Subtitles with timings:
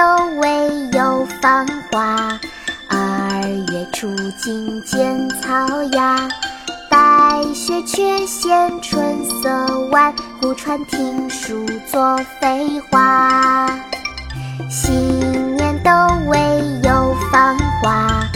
[0.00, 2.40] 都未有芳华
[2.88, 6.26] 二月初惊见草芽
[6.88, 13.68] 白雪却嫌春色晚故穿庭树作飞花。
[14.70, 15.90] 新年都
[16.30, 16.38] 未
[16.82, 18.26] 有芳华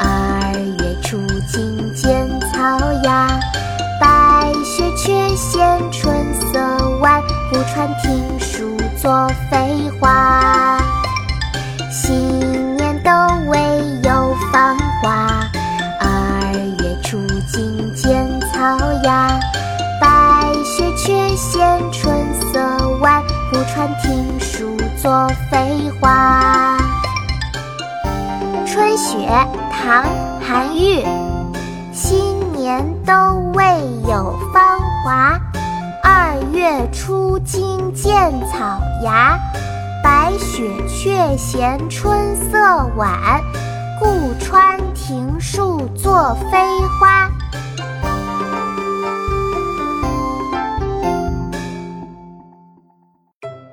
[0.00, 3.28] 二月初惊见草芽
[4.00, 6.58] 白雪却嫌春色
[7.00, 10.59] 晚故穿庭树作飞花。
[23.60, 26.78] 故传庭书作废话。
[28.66, 29.28] 春雪，
[29.70, 30.02] 唐·
[30.40, 31.04] 韩愈。
[31.92, 33.12] 新年都
[33.52, 33.62] 未
[34.08, 35.38] 有芳华，
[36.02, 39.38] 二月初惊见草芽。
[40.02, 42.56] 白雪却嫌春色
[42.96, 43.42] 晚，
[43.98, 46.58] 故穿庭树作飞
[46.98, 47.28] 花。